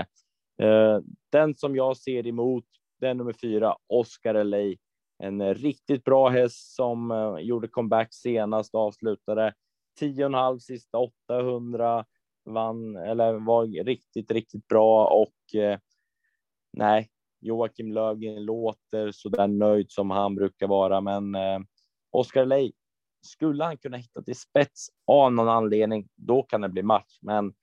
[0.61, 0.99] Eh,
[1.31, 2.65] den som jag ser emot,
[2.99, 4.75] det är nummer fyra, Oscar LA.
[5.23, 9.53] En riktigt bra häst som eh, gjorde comeback senast och avslutade
[10.01, 12.05] 10,5 sista 800
[12.45, 15.79] vann eller var riktigt, riktigt bra och eh,
[16.77, 17.09] nej,
[17.41, 21.59] Joakim Löfgren låter så där nöjd som han brukar vara, men eh,
[22.11, 22.71] Oscar Ley
[23.21, 27.17] skulle han kunna hitta till spets av någon anledning, då kan det bli match.
[27.21, 27.53] Men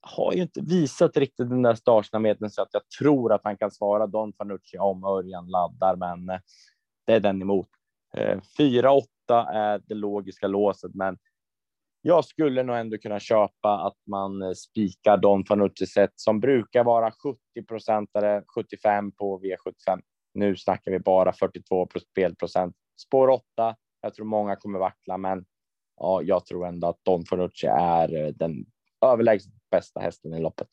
[0.00, 3.70] har ju inte visat riktigt den där startsnabbheten så att jag tror att han kan
[3.70, 6.40] svara Don Fanucci om Örjan laddar, men eh,
[7.06, 7.68] det är den emot.
[8.16, 9.02] Eh, 4-8
[9.52, 11.18] är det logiska låset, men
[12.02, 16.84] jag skulle nog ändå kunna köpa att man eh, spikar Don Fanucci set som brukar
[16.84, 20.00] vara 70 procentare, 75 på V75.
[20.34, 22.76] Nu snackar vi bara 42 spelprocent.
[22.96, 23.76] Spår 8.
[24.08, 25.44] Jag tror många kommer vackla, men
[25.96, 28.66] ja, jag tror ändå att Don Fanucci är eh, den
[29.06, 30.68] överlägset bästa hästen i loppet.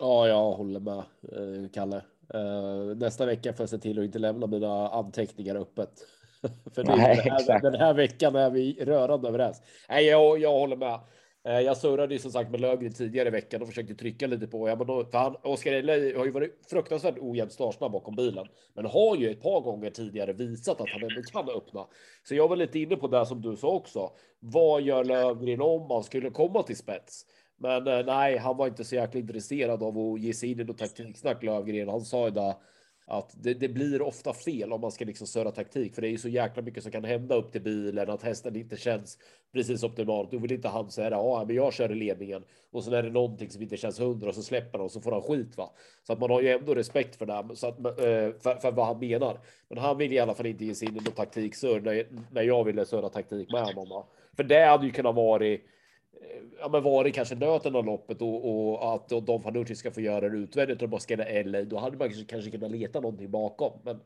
[0.00, 2.02] Ja, jag håller med eh, Kalle.
[2.96, 5.90] Nästa vecka får jag se till att inte lämna mina anteckningar öppet.
[6.74, 9.62] För Nej, den, här, den, här, veckan är vi rörande överens.
[9.88, 11.00] Nej, jag, jag håller med.
[11.44, 14.46] Eh, jag surrade ju som sagt med Löfgren tidigare i veckan och försökte trycka lite
[14.46, 14.68] på.
[14.68, 18.86] Ja, men då, han, Oskar Eley har ju varit fruktansvärt ojämnt startsnabb bakom bilen, men
[18.86, 21.86] har ju ett par gånger tidigare visat att han ändå kan öppna.
[22.22, 24.10] Så jag var lite inne på det som du sa också.
[24.40, 27.26] Vad gör Löfgren om han skulle komma till spets?
[27.56, 30.64] Men eh, nej, han var inte så jäkla intresserad av att ge sig in i
[30.64, 31.88] något taktiksnack Löfgren.
[31.88, 32.54] Han sa ju där
[33.06, 36.10] att det, det, blir ofta fel om man ska liksom söra taktik, för det är
[36.10, 39.18] ju så jäkla mycket som kan hända upp till bilen, att hästen inte känns
[39.52, 40.30] precis optimalt.
[40.30, 43.10] Då vill inte han säga ja, men jag kör i ledningen och så är det
[43.10, 45.56] någonting som inte känns hundra och så släpper han och så får han skit.
[45.56, 45.70] Va?
[46.06, 48.86] Så att man har ju ändå respekt för det, så att, eh, för, för vad
[48.86, 49.38] han menar.
[49.68, 52.42] Men han vill i alla fall inte ge sig in i någon taktiksör när, när
[52.42, 53.88] jag ville söra taktik med honom.
[53.88, 54.06] Va?
[54.36, 55.44] För det hade ju kunnat vara
[56.60, 60.00] ja, men var det kanske nöten av loppet och, och att Don Fanucci ska få
[60.00, 63.30] göra det utvändigt och bara ska LA, då hade man kanske, kanske kunnat leta någonting
[63.30, 63.80] bakom.
[63.84, 64.00] Men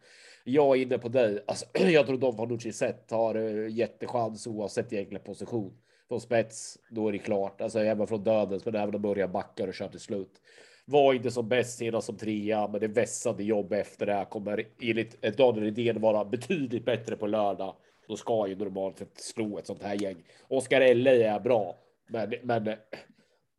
[0.44, 1.44] jag är inne på dig.
[1.46, 5.78] Alltså, jag tror Don Fanucci sett har eh, jättechans oavsett egentligen position.
[6.08, 7.60] Från spets, då är det klart.
[7.60, 10.40] Alltså även från dödens, men även att börja backa och köra till slut.
[10.86, 14.12] Var inte som bäst senast som trea, men det vässade jobb efter det.
[14.12, 17.76] här Kommer enligt eh, Daniel Redén vara betydligt bättre på lördag.
[18.08, 20.16] Då ska ju normalt sett slå ett sånt här gäng.
[20.48, 21.10] Oskar L.A.
[21.10, 22.76] är bra, men, men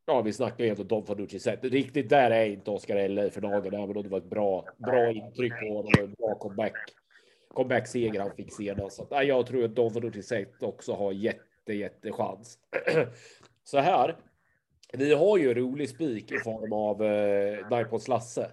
[0.05, 1.63] ja, vi snackar ju ändå Don Fanucci sett.
[1.63, 5.11] Riktigt där är inte Oscar L för dagen, även om det var ett bra, bra
[5.11, 6.73] intryck på honom och en bra comeback.
[7.53, 8.95] Comeback seger han fick senast.
[8.95, 12.59] Så att, jag tror att Don Fanucci sett också har jätte, jätte chans.
[13.63, 14.15] Så här.
[14.93, 18.51] Vi har ju rolig spik i form av eh, Nipods Lasse.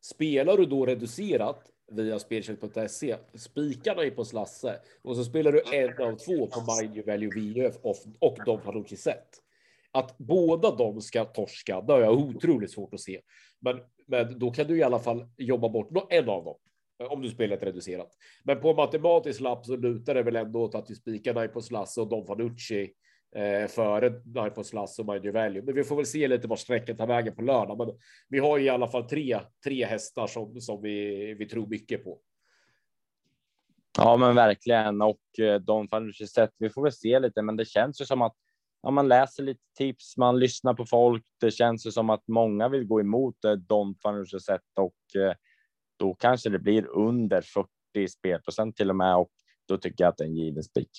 [0.00, 3.16] Spelar du då reducerat via spelcheck.se.
[3.34, 7.30] Spikarna dig på Slasse och så spelar du en av två på Mind you Value
[7.30, 7.74] VF
[8.18, 9.28] och de Panucci set.
[9.92, 13.20] Att båda de ska torska, det har jag otroligt svårt att se.
[13.60, 16.56] Men, men då kan du i alla fall jobba bort en av dem
[17.10, 18.10] om du spelar ett reducerat.
[18.44, 22.00] Men på matematisk lapp så lutar det väl ändå åt att vi spikar på Slasse
[22.00, 22.92] och Don Fanucci
[23.34, 25.62] eh, före Nightfall Slass och Mind Value.
[25.62, 27.78] Men vi får väl se lite var sträckan tar vägen på lördag.
[27.78, 27.88] Men
[28.28, 32.20] vi har i alla fall tre, tre hästar som, som vi, vi tror mycket på.
[33.98, 35.02] Ja, men verkligen.
[35.02, 38.22] Och eh, de Fanucci sett, vi får väl se lite, men det känns ju som
[38.22, 38.36] att
[38.82, 41.24] ja, man läser lite tips, man lyssnar på folk.
[41.40, 45.34] Det känns ju som att många vill gå emot eh, Don Fanucci sett och eh,
[45.98, 47.40] då kanske det blir under
[47.94, 49.30] 40 spelprocent till och med och
[49.68, 50.90] då tycker jag att det är en given spik.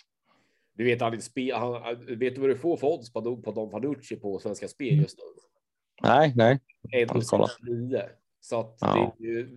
[0.77, 1.19] Du vet, han,
[1.53, 4.97] han, vet du vad du får för odds på, på Don Fanucci på Svenska Spel
[4.97, 5.23] just nu?
[6.03, 6.59] Nej, nej.
[6.93, 8.09] 1,9.
[8.39, 9.15] Så att ja.
[9.19, 9.47] det,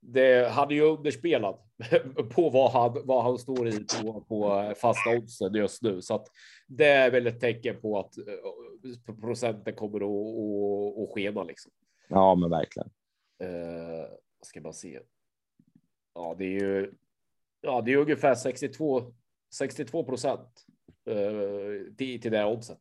[0.00, 1.66] det hade ju underspelat
[2.34, 6.02] på vad han, vad han står i på, på fasta oddsen just nu.
[6.02, 6.26] Så att
[6.66, 11.72] det är väl ett tecken på att eh, procenten kommer att, att, att skena liksom.
[12.08, 12.90] Ja, men verkligen.
[13.42, 14.06] Uh,
[14.42, 15.00] ska man se.
[16.14, 16.92] Ja, det är ju.
[17.60, 19.12] Ja, det är ungefär 62
[19.58, 20.48] 62 procent
[21.10, 22.78] eh, till, till det oddset.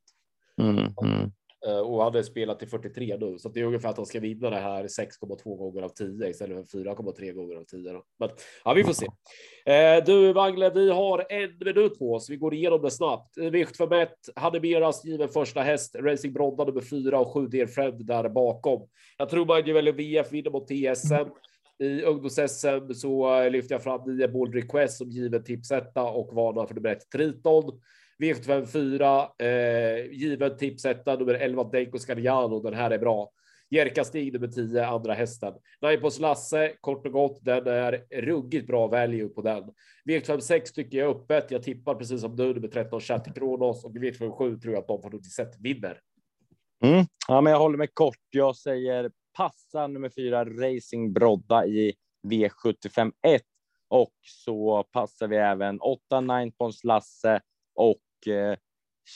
[0.61, 1.31] Mm, mm.
[1.67, 4.49] Eh, och hade spelat till 43 nu, så det är ungefär att han ska vinna
[4.49, 7.91] det här 6,2 gånger av 10 istället för 4,3 gånger av 10.
[7.91, 8.03] Då.
[8.19, 8.29] Men
[8.65, 9.05] ja, vi får se.
[9.65, 12.29] Eh, du Wangle, vi har en minut på oss.
[12.29, 13.37] Vi går igenom det snabbt.
[13.37, 17.67] Vikt för mätt, hade Meras given första häst, Racing Brodda nummer 4 och 7 Dear
[17.67, 18.87] Friend där bakom.
[19.17, 21.29] Jag tror man väljer VF vinner mot TSM.
[21.81, 26.75] I ungdoms-SM så lyfter jag fram nio Bold Request som given tipsetta och varnar för
[26.75, 27.81] nummer ett Triton.
[28.19, 32.59] V754, eh, given tipsetta nummer 11 Denko Scariano.
[32.59, 33.31] Den här är bra.
[33.69, 35.53] Jerka Stig nummer 10, andra hästen.
[35.81, 39.63] Naipos Lasse, kort och gott, den är ruggigt bra value på den.
[40.05, 41.51] V56 tycker jag är öppet.
[41.51, 45.01] Jag tippar precis som du nummer 13 Chatty Kronos och V57 tror jag att de
[45.01, 45.99] får nog sett vinner.
[46.83, 47.05] Mm.
[47.27, 48.17] Ja, men jag håller mig kort.
[48.29, 51.93] Jag säger passa nummer fyra Racing Brodda i
[52.27, 53.41] V75 1
[53.89, 57.41] och så passar vi även 8 Ninepons Lasse
[57.75, 58.57] och eh,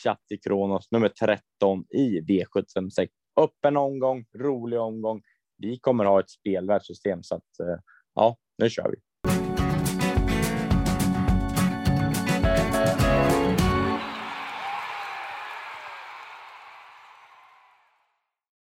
[0.03, 3.13] Chatti Kronos nummer 13 i V75 6.
[3.41, 5.21] Öppen omgång, rolig omgång.
[5.57, 7.79] Vi kommer ha ett spelvärdssystem så att eh,
[8.13, 8.97] ja, nu kör vi.